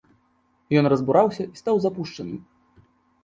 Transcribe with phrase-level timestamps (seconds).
[0.79, 2.39] Ён разбураўся і стаў запушчаным.